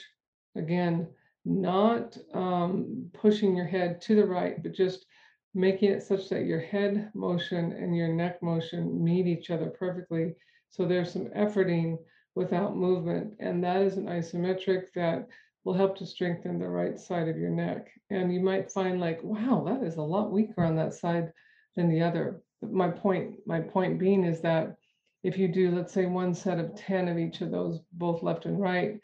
again, 0.54 1.08
not 1.46 2.18
um, 2.34 3.08
pushing 3.14 3.56
your 3.56 3.66
head 3.66 4.00
to 4.02 4.16
the 4.16 4.26
right, 4.26 4.62
but 4.62 4.74
just 4.74 5.06
making 5.54 5.90
it 5.90 6.02
such 6.02 6.28
that 6.28 6.44
your 6.44 6.60
head 6.60 7.10
motion 7.14 7.72
and 7.72 7.96
your 7.96 8.08
neck 8.08 8.42
motion 8.42 9.02
meet 9.02 9.26
each 9.26 9.50
other 9.50 9.70
perfectly. 9.70 10.34
So 10.70 10.84
there's 10.84 11.12
some 11.12 11.26
efforting 11.28 11.98
without 12.34 12.76
movement. 12.76 13.34
And 13.40 13.62
that 13.64 13.80
is 13.80 13.96
an 13.96 14.06
isometric 14.06 14.92
that 14.94 15.28
will 15.64 15.72
help 15.72 15.96
to 15.98 16.06
strengthen 16.06 16.58
the 16.58 16.68
right 16.68 16.98
side 16.98 17.28
of 17.28 17.38
your 17.38 17.50
neck. 17.50 17.88
And 18.10 18.32
you 18.32 18.40
might 18.40 18.70
find 18.70 19.00
like, 19.00 19.20
wow, 19.22 19.64
that 19.66 19.82
is 19.82 19.96
a 19.96 20.02
lot 20.02 20.32
weaker 20.32 20.62
on 20.62 20.76
that 20.76 20.94
side 20.94 21.32
than 21.74 21.88
the 21.88 22.02
other. 22.02 22.42
But 22.60 22.72
my 22.72 22.88
point, 22.88 23.36
my 23.46 23.60
point 23.60 23.98
being 23.98 24.24
is 24.24 24.40
that 24.42 24.76
if 25.22 25.38
you 25.38 25.48
do, 25.48 25.70
let's 25.70 25.92
say 25.92 26.06
one 26.06 26.34
set 26.34 26.58
of 26.58 26.76
10 26.76 27.08
of 27.08 27.18
each 27.18 27.40
of 27.40 27.50
those, 27.50 27.80
both 27.92 28.22
left 28.22 28.46
and 28.46 28.60
right, 28.60 29.00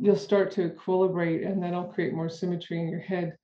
you'll 0.00 0.16
start 0.16 0.50
to 0.52 0.68
equilibrate 0.68 1.46
and 1.46 1.62
that'll 1.62 1.84
create 1.84 2.14
more 2.14 2.28
symmetry 2.28 2.80
and 2.80 2.90
your 2.90 3.00
head 3.00 3.36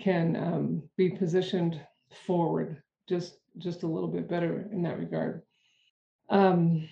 can 0.00 0.36
um, 0.36 0.82
be 0.96 1.08
positioned 1.10 1.80
forward 2.26 2.82
just 3.08 3.38
just 3.58 3.84
a 3.84 3.86
little 3.86 4.08
bit 4.08 4.28
better 4.28 4.68
in 4.70 4.82
that 4.82 4.98
regard. 4.98 5.42
Um, 6.28 6.88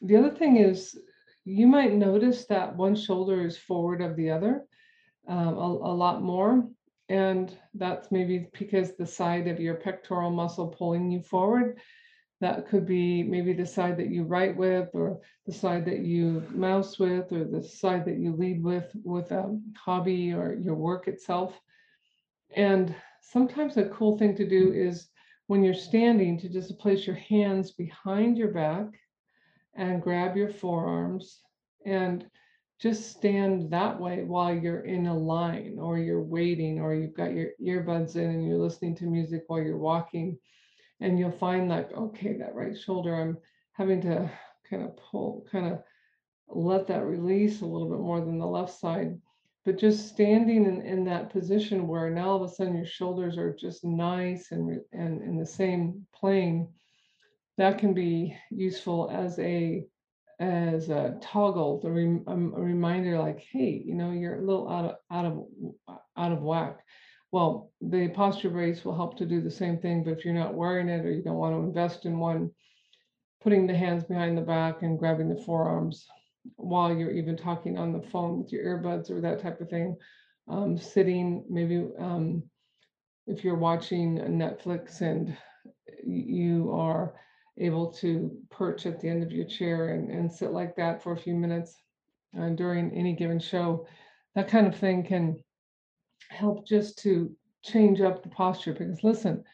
the 0.00 0.16
other 0.16 0.30
thing 0.30 0.56
is 0.56 0.98
you 1.44 1.66
might 1.66 1.92
notice 1.92 2.46
that 2.46 2.74
one 2.74 2.96
shoulder 2.96 3.44
is 3.44 3.58
forward 3.58 4.00
of 4.00 4.16
the 4.16 4.30
other 4.30 4.64
um, 5.28 5.58
a, 5.58 5.66
a 5.66 5.94
lot 5.94 6.22
more. 6.22 6.66
And 7.08 7.56
that's 7.74 8.10
maybe 8.10 8.48
because 8.58 8.96
the 8.96 9.06
side 9.06 9.46
of 9.46 9.60
your 9.60 9.74
pectoral 9.74 10.30
muscle 10.30 10.68
pulling 10.68 11.10
you 11.10 11.20
forward. 11.20 11.78
That 12.44 12.68
could 12.68 12.84
be 12.84 13.22
maybe 13.22 13.54
the 13.54 13.64
side 13.64 13.96
that 13.96 14.10
you 14.10 14.24
write 14.24 14.54
with, 14.54 14.90
or 14.92 15.18
the 15.46 15.52
side 15.52 15.86
that 15.86 16.00
you 16.00 16.46
mouse 16.50 16.98
with, 16.98 17.32
or 17.32 17.44
the 17.44 17.62
side 17.62 18.04
that 18.04 18.18
you 18.18 18.36
lead 18.36 18.62
with 18.62 18.94
with 19.02 19.30
a 19.30 19.58
hobby 19.74 20.30
or 20.30 20.52
your 20.52 20.74
work 20.74 21.08
itself. 21.08 21.58
And 22.54 22.94
sometimes 23.22 23.78
a 23.78 23.88
cool 23.88 24.18
thing 24.18 24.36
to 24.36 24.46
do 24.46 24.74
is 24.74 25.08
when 25.46 25.64
you're 25.64 25.72
standing 25.72 26.38
to 26.40 26.50
just 26.50 26.78
place 26.78 27.06
your 27.06 27.16
hands 27.16 27.70
behind 27.70 28.36
your 28.36 28.52
back 28.52 28.88
and 29.74 30.02
grab 30.02 30.36
your 30.36 30.50
forearms 30.50 31.40
and 31.86 32.26
just 32.78 33.10
stand 33.10 33.70
that 33.70 33.98
way 33.98 34.22
while 34.22 34.54
you're 34.54 34.84
in 34.84 35.06
a 35.06 35.18
line 35.18 35.78
or 35.80 35.96
you're 35.96 36.22
waiting 36.22 36.78
or 36.78 36.94
you've 36.94 37.16
got 37.16 37.32
your 37.32 37.52
earbuds 37.58 38.16
in 38.16 38.28
and 38.28 38.46
you're 38.46 38.58
listening 38.58 38.94
to 38.96 39.06
music 39.06 39.44
while 39.46 39.62
you're 39.62 39.78
walking 39.78 40.36
and 41.00 41.18
you'll 41.18 41.30
find 41.30 41.68
like 41.68 41.92
okay 41.92 42.36
that 42.38 42.54
right 42.54 42.78
shoulder 42.78 43.14
i'm 43.14 43.36
having 43.72 44.00
to 44.00 44.30
kind 44.68 44.82
of 44.82 44.96
pull 44.96 45.46
kind 45.50 45.72
of 45.72 45.82
let 46.48 46.86
that 46.86 47.04
release 47.04 47.60
a 47.60 47.66
little 47.66 47.88
bit 47.88 48.00
more 48.00 48.20
than 48.20 48.38
the 48.38 48.46
left 48.46 48.78
side 48.78 49.18
but 49.64 49.78
just 49.78 50.08
standing 50.08 50.66
in, 50.66 50.82
in 50.82 51.04
that 51.04 51.30
position 51.30 51.88
where 51.88 52.10
now 52.10 52.28
all 52.28 52.44
of 52.44 52.50
a 52.50 52.54
sudden 52.54 52.76
your 52.76 52.86
shoulders 52.86 53.38
are 53.38 53.54
just 53.54 53.84
nice 53.84 54.52
and 54.52 54.80
and 54.92 55.22
in 55.22 55.38
the 55.38 55.46
same 55.46 56.06
plane 56.14 56.68
that 57.56 57.78
can 57.78 57.94
be 57.94 58.36
useful 58.50 59.10
as 59.12 59.38
a 59.38 59.86
as 60.40 60.88
a 60.88 61.16
toggle, 61.20 61.80
rem, 61.84 62.24
a 62.26 62.60
reminder 62.60 63.18
like, 63.18 63.40
hey, 63.52 63.82
you 63.84 63.94
know, 63.94 64.10
you're 64.10 64.38
a 64.38 64.44
little 64.44 64.68
out 64.68 64.84
of 64.84 64.96
out 65.10 65.24
of 65.26 65.96
out 66.16 66.32
of 66.32 66.42
whack. 66.42 66.80
Well, 67.34 67.72
the 67.80 68.06
posture 68.10 68.48
brace 68.48 68.84
will 68.84 68.94
help 68.94 69.16
to 69.16 69.26
do 69.26 69.40
the 69.40 69.50
same 69.50 69.78
thing, 69.78 70.04
but 70.04 70.12
if 70.12 70.24
you're 70.24 70.32
not 70.32 70.54
wearing 70.54 70.88
it 70.88 71.04
or 71.04 71.10
you 71.10 71.20
don't 71.20 71.34
want 71.34 71.52
to 71.52 71.66
invest 71.66 72.06
in 72.06 72.20
one, 72.20 72.52
putting 73.42 73.66
the 73.66 73.76
hands 73.76 74.04
behind 74.04 74.38
the 74.38 74.42
back 74.42 74.82
and 74.82 74.96
grabbing 74.96 75.28
the 75.28 75.42
forearms 75.42 76.06
while 76.54 76.96
you're 76.96 77.10
even 77.10 77.36
talking 77.36 77.76
on 77.76 77.92
the 77.92 78.08
phone 78.10 78.38
with 78.38 78.52
your 78.52 78.64
earbuds 78.64 79.10
or 79.10 79.20
that 79.20 79.42
type 79.42 79.60
of 79.60 79.68
thing, 79.68 79.96
um, 80.46 80.78
sitting 80.78 81.44
maybe 81.50 81.88
um, 81.98 82.40
if 83.26 83.42
you're 83.42 83.58
watching 83.58 84.16
Netflix 84.18 85.00
and 85.00 85.36
you 86.06 86.70
are 86.70 87.14
able 87.58 87.92
to 87.94 88.30
perch 88.48 88.86
at 88.86 89.00
the 89.00 89.08
end 89.08 89.24
of 89.24 89.32
your 89.32 89.46
chair 89.46 89.88
and, 89.88 90.08
and 90.08 90.30
sit 90.30 90.52
like 90.52 90.76
that 90.76 91.02
for 91.02 91.14
a 91.14 91.18
few 91.20 91.34
minutes 91.34 91.74
uh, 92.38 92.50
during 92.50 92.94
any 92.94 93.12
given 93.12 93.40
show, 93.40 93.88
that 94.36 94.46
kind 94.46 94.68
of 94.68 94.76
thing 94.76 95.02
can 95.02 95.36
help 96.34 96.66
just 96.66 96.98
to 97.00 97.34
change 97.62 98.00
up 98.00 98.22
the 98.22 98.28
posture. 98.28 98.72
Because 98.72 99.02
listen, 99.02 99.44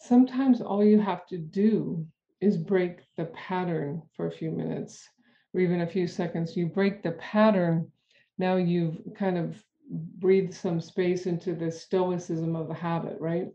sometimes 0.00 0.60
all 0.60 0.84
you 0.84 1.00
have 1.00 1.26
to 1.28 1.38
do 1.38 2.06
is 2.40 2.56
break 2.56 2.98
the 3.16 3.26
pattern 3.26 4.02
for 4.14 4.26
a 4.26 4.32
few 4.32 4.50
minutes 4.50 5.08
or 5.54 5.60
even 5.60 5.80
a 5.80 5.86
few 5.86 6.06
seconds. 6.06 6.56
You 6.56 6.66
break 6.66 7.02
the 7.02 7.12
pattern, 7.12 7.90
now 8.38 8.56
you've 8.56 8.98
kind 9.16 9.38
of 9.38 9.62
breathed 9.90 10.54
some 10.54 10.80
space 10.80 11.26
into 11.26 11.54
the 11.54 11.70
stoicism 11.70 12.56
of 12.56 12.68
the 12.68 12.74
habit, 12.74 13.16
right? 13.20 13.48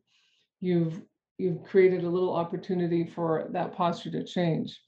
You've 0.62 1.02
you've 1.38 1.64
created 1.64 2.04
a 2.04 2.10
little 2.10 2.36
opportunity 2.36 3.06
for 3.06 3.48
that 3.52 3.74
posture 3.74 4.12
to 4.12 4.26
change. 4.26 4.80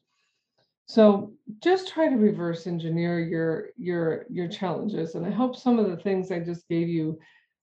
So 0.85 1.31
just 1.63 1.87
try 1.87 2.09
to 2.09 2.15
reverse 2.17 2.67
engineer 2.67 3.19
your 3.19 3.69
your 3.77 4.25
your 4.29 4.47
challenges. 4.47 5.15
And 5.15 5.25
I 5.25 5.31
hope 5.31 5.55
some 5.55 5.79
of 5.79 5.89
the 5.89 5.97
things 5.97 6.31
I 6.31 6.39
just 6.39 6.67
gave 6.67 6.89
you, 6.89 7.19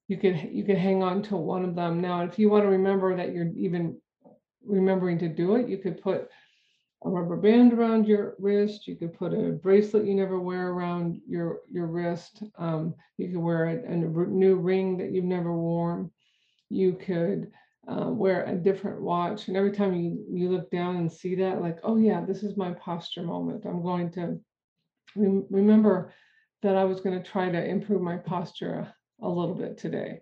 you 0.08 0.16
could 0.16 0.50
you 0.50 0.64
could 0.64 0.78
hang 0.78 1.02
on 1.02 1.22
to 1.24 1.36
one 1.36 1.64
of 1.64 1.74
them. 1.74 2.00
Now, 2.00 2.22
if 2.22 2.38
you 2.38 2.48
want 2.48 2.64
to 2.64 2.70
remember 2.70 3.16
that 3.16 3.32
you're 3.32 3.52
even 3.56 3.98
remembering 4.64 5.18
to 5.18 5.28
do 5.28 5.56
it, 5.56 5.68
you 5.68 5.78
could 5.78 6.02
put 6.02 6.28
a 7.04 7.10
rubber 7.10 7.36
band 7.36 7.72
around 7.72 8.08
your 8.08 8.34
wrist. 8.38 8.88
You 8.88 8.96
could 8.96 9.12
put 9.12 9.32
a 9.32 9.52
bracelet 9.52 10.06
you 10.06 10.14
never 10.14 10.40
wear 10.40 10.68
around 10.68 11.20
your 11.28 11.60
your 11.70 11.86
wrist. 11.86 12.42
Um, 12.56 12.94
you 13.18 13.28
could 13.28 13.38
wear 13.38 13.66
a, 13.66 13.92
a 13.92 13.96
new 13.96 14.56
ring 14.56 14.96
that 14.96 15.12
you've 15.12 15.24
never 15.24 15.54
worn. 15.54 16.10
You 16.70 16.94
could 16.94 17.52
uh, 17.86 18.10
wear 18.10 18.44
a 18.44 18.54
different 18.54 19.00
watch. 19.00 19.48
And 19.48 19.56
every 19.56 19.72
time 19.72 19.94
you, 19.94 20.24
you 20.30 20.50
look 20.50 20.70
down 20.70 20.96
and 20.96 21.10
see 21.10 21.34
that, 21.36 21.62
like, 21.62 21.78
oh, 21.82 21.96
yeah, 21.96 22.22
this 22.24 22.42
is 22.42 22.56
my 22.56 22.72
posture 22.72 23.22
moment. 23.22 23.64
I'm 23.64 23.82
going 23.82 24.10
to 24.12 24.38
re- 25.16 25.46
remember 25.48 26.12
that 26.62 26.76
I 26.76 26.84
was 26.84 27.00
going 27.00 27.16
to 27.20 27.30
try 27.30 27.50
to 27.50 27.64
improve 27.64 28.02
my 28.02 28.16
posture 28.18 28.92
a, 29.22 29.28
little 29.28 29.54
bit 29.54 29.78
today. 29.78 30.20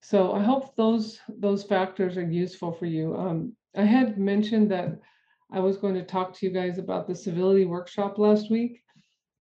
So 0.00 0.32
I 0.32 0.42
hope 0.42 0.76
those 0.76 1.18
those 1.28 1.64
factors 1.64 2.16
are 2.16 2.30
useful 2.30 2.72
for 2.72 2.86
you. 2.86 3.16
Um, 3.16 3.52
I 3.76 3.82
had 3.82 4.18
mentioned 4.18 4.70
that 4.70 4.98
I 5.50 5.60
was 5.60 5.76
going 5.76 5.94
to 5.94 6.04
talk 6.04 6.34
to 6.34 6.46
you 6.46 6.52
guys 6.52 6.78
about 6.78 7.06
the 7.06 7.14
civility 7.14 7.64
workshop 7.64 8.18
last 8.18 8.50
week, 8.50 8.82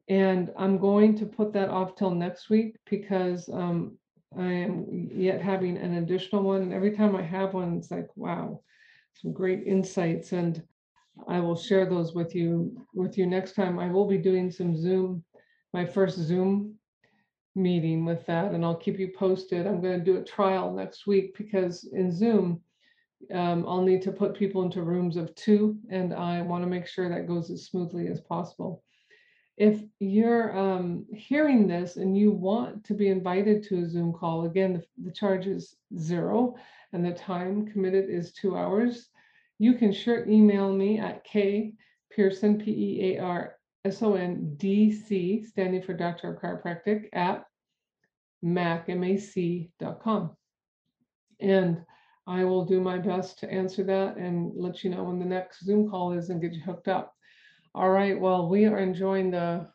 and 0.10 0.52
I'm 0.58 0.78
going 0.78 1.18
to 1.18 1.26
put 1.26 1.54
that 1.54 1.70
off 1.70 1.96
till 1.96 2.12
next 2.12 2.50
week 2.50 2.76
because 2.90 3.50
um, 3.50 3.98
I 4.38 4.52
am 4.52 5.10
yet 5.14 5.42
having 5.42 5.78
an 5.78 5.96
additional 5.96 6.44
one. 6.44 6.62
And 6.62 6.74
every 6.74 6.92
time 6.92 7.16
I 7.16 7.22
have 7.22 7.54
one, 7.54 7.78
it's 7.78 7.92
like, 7.92 8.08
wow, 8.16 8.62
some 9.14 9.32
great 9.32 9.64
insights. 9.66 10.34
And 10.34 10.62
I 11.28 11.40
will 11.40 11.56
share 11.56 11.86
those 11.86 12.14
with 12.14 12.34
you 12.36 12.76
with 12.94 13.18
you 13.18 13.28
next 13.28 13.54
time. 13.54 13.80
I 13.80 13.90
will 13.90 14.08
be 14.08 14.18
doing 14.18 14.52
some 14.52 14.76
Zoom, 14.76 15.24
my 15.74 15.86
first 15.86 16.18
Zoom 16.18 16.76
meeting 17.56 18.06
with 18.06 18.26
that, 18.26 18.52
and 18.52 18.64
I'll 18.64 18.76
keep 18.76 19.00
you 19.00 19.12
posted. 19.18 19.68
I'm 19.68 19.82
going 19.82 20.00
to 20.00 20.06
do 20.06 20.18
a 20.18 20.24
trial 20.24 20.74
next 20.74 21.08
week 21.08 21.38
because 21.38 21.84
in 21.94 22.12
Zoom, 22.12 22.62
um, 23.34 23.66
I'll 23.68 23.82
need 23.82 24.02
to 24.04 24.12
put 24.12 24.36
people 24.36 24.64
into 24.64 24.84
rooms 24.84 25.18
of 25.18 25.34
two, 25.36 25.78
and 25.90 26.14
I 26.14 26.42
want 26.42 26.64
to 26.64 26.70
make 26.70 26.88
sure 26.88 27.10
that 27.10 27.28
goes 27.28 27.50
as 27.50 27.66
smoothly 27.66 28.08
as 28.08 28.20
possible 28.22 28.84
if 29.58 29.82
you're 30.00 30.58
um, 30.58 31.06
hearing 31.14 31.68
this 31.68 31.98
and 31.98 32.18
you 32.18 32.32
want 32.32 32.84
to 32.86 32.94
be 32.94 33.10
invited 33.10 33.64
to 33.64 33.80
a 33.80 33.90
Zoom 33.90 34.12
call, 34.12 34.46
again, 34.46 34.74
the, 34.74 34.84
the, 35.06 35.12
charge 35.12 35.46
is 35.46 35.76
zero 35.98 36.56
and 36.92 37.06
the 37.06 37.12
time 37.12 37.68
committed 37.68 38.10
is 38.10 38.34
two 38.34 38.58
hours. 38.58 39.10
You 39.60 39.76
can 39.76 39.94
sure 39.94 40.28
email 40.28 40.74
me 40.74 41.00
at 41.00 41.24
K 41.24 41.74
Pearson, 42.12 42.60
P 43.84 43.90
E 43.90 43.92
A 43.92 43.94
R 43.94 43.96
S 43.96 44.02
O 44.02 44.16
N 44.16 44.56
D 44.58 44.92
C, 44.92 45.44
standing 45.44 45.82
for 45.82 45.94
Doctor 45.94 46.34
of 46.34 46.42
Chiropractic, 46.42 47.10
at 47.14 47.46
mac.com. 48.42 50.36
And 51.40 51.82
I 52.26 52.46
will 52.46 52.66
do 52.66 52.80
my 52.80 52.98
best 52.98 53.40
to 53.40 53.52
answer 53.52 53.84
that 53.84 54.16
and 54.18 54.52
let 54.56 54.84
you 54.84 54.90
know 54.90 55.04
when 55.04 55.20
the 55.20 55.26
next 55.26 55.66
Zoom 55.66 55.90
call 55.90 56.14
is 56.14 56.30
and 56.30 56.42
get 56.42 56.54
you 56.54 56.62
hooked 56.62 56.88
up. 56.88 57.14
All 57.76 57.90
right, 57.90 58.18
well, 58.20 58.48
we 58.48 58.66
are 58.66 58.78
enjoying 58.78 59.32
the 59.32 59.68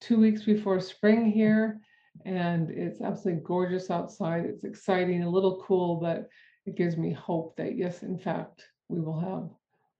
two 0.00 0.20
weeks 0.20 0.44
before 0.44 0.80
spring 0.80 1.30
here, 1.30 1.80
and 2.24 2.70
it's 2.70 3.00
absolutely 3.00 3.42
gorgeous 3.42 3.90
outside. 3.90 4.44
It's 4.44 4.64
exciting, 4.64 5.22
a 5.22 5.30
little 5.30 5.64
cool, 5.66 5.96
but 5.96 6.28
it 6.66 6.76
gives 6.76 6.96
me 6.96 7.12
hope 7.12 7.56
that, 7.56 7.76
yes, 7.76 8.02
in 8.02 8.18
fact, 8.18 8.64
we 8.88 9.00
will 9.00 9.18
have 9.18 9.48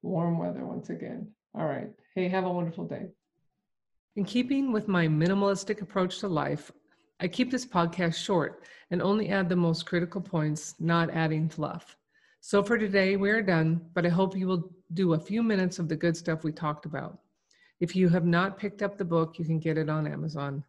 warm 0.02 0.38
weather 0.38 0.64
once 0.64 0.90
again. 0.90 1.32
All 1.54 1.66
right. 1.66 1.90
Hey, 2.14 2.28
have 2.28 2.44
a 2.44 2.52
wonderful 2.52 2.86
day. 2.86 3.08
In 4.18 4.24
keeping 4.24 4.72
with 4.72 4.88
my 4.88 5.06
minimalistic 5.06 5.80
approach 5.80 6.18
to 6.18 6.26
life, 6.26 6.72
I 7.20 7.28
keep 7.28 7.52
this 7.52 7.64
podcast 7.64 8.16
short 8.16 8.64
and 8.90 9.00
only 9.00 9.28
add 9.28 9.48
the 9.48 9.54
most 9.54 9.86
critical 9.86 10.20
points, 10.20 10.74
not 10.80 11.08
adding 11.10 11.48
fluff. 11.48 11.96
So 12.40 12.60
for 12.64 12.76
today, 12.76 13.14
we 13.14 13.30
are 13.30 13.40
done, 13.40 13.80
but 13.94 14.04
I 14.04 14.08
hope 14.08 14.36
you 14.36 14.48
will 14.48 14.72
do 14.92 15.12
a 15.12 15.20
few 15.20 15.40
minutes 15.44 15.78
of 15.78 15.88
the 15.88 15.94
good 15.94 16.16
stuff 16.16 16.42
we 16.42 16.50
talked 16.50 16.84
about. 16.84 17.20
If 17.78 17.94
you 17.94 18.08
have 18.08 18.24
not 18.24 18.58
picked 18.58 18.82
up 18.82 18.98
the 18.98 19.04
book, 19.04 19.38
you 19.38 19.44
can 19.44 19.60
get 19.60 19.78
it 19.78 19.88
on 19.88 20.04
Amazon. 20.04 20.64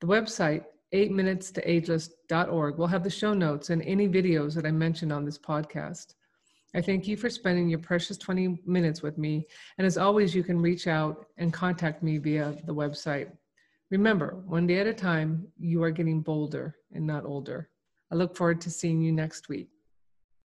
The 0.00 0.06
website, 0.06 0.66
8minutestoageless.org, 0.92 2.76
will 2.76 2.86
have 2.86 3.02
the 3.02 3.08
show 3.08 3.32
notes 3.32 3.70
and 3.70 3.80
any 3.80 4.10
videos 4.10 4.54
that 4.56 4.66
I 4.66 4.72
mentioned 4.72 5.10
on 5.10 5.24
this 5.24 5.38
podcast. 5.38 6.16
I 6.74 6.80
thank 6.80 7.08
you 7.08 7.16
for 7.16 7.28
spending 7.28 7.68
your 7.68 7.80
precious 7.80 8.16
20 8.16 8.62
minutes 8.64 9.02
with 9.02 9.18
me. 9.18 9.46
And 9.78 9.86
as 9.86 9.98
always, 9.98 10.34
you 10.34 10.44
can 10.44 10.60
reach 10.60 10.86
out 10.86 11.26
and 11.36 11.52
contact 11.52 12.02
me 12.02 12.18
via 12.18 12.56
the 12.64 12.74
website. 12.74 13.32
Remember, 13.90 14.42
one 14.46 14.68
day 14.68 14.78
at 14.78 14.86
a 14.86 14.94
time, 14.94 15.48
you 15.58 15.82
are 15.82 15.90
getting 15.90 16.20
bolder 16.20 16.76
and 16.92 17.04
not 17.04 17.24
older. 17.24 17.70
I 18.12 18.14
look 18.14 18.36
forward 18.36 18.60
to 18.62 18.70
seeing 18.70 19.02
you 19.02 19.10
next 19.10 19.48
week. 19.48 19.68